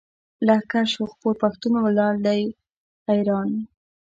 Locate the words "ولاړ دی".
1.83-2.41